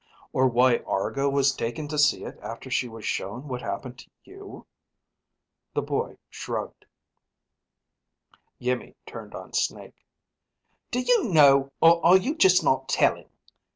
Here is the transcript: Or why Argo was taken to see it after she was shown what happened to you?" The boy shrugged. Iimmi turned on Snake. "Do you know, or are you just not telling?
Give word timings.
Or 0.33 0.47
why 0.47 0.77
Argo 0.77 1.29
was 1.29 1.53
taken 1.53 1.87
to 1.89 1.99
see 1.99 2.23
it 2.23 2.39
after 2.41 2.71
she 2.71 2.87
was 2.87 3.05
shown 3.05 3.47
what 3.47 3.61
happened 3.61 3.99
to 3.99 4.09
you?" 4.23 4.65
The 5.75 5.83
boy 5.83 6.17
shrugged. 6.27 6.87
Iimmi 8.59 8.95
turned 9.05 9.35
on 9.35 9.53
Snake. 9.53 10.03
"Do 10.89 11.01
you 11.01 11.25
know, 11.25 11.71
or 11.81 12.03
are 12.03 12.17
you 12.17 12.35
just 12.35 12.63
not 12.63 12.89
telling? 12.89 13.29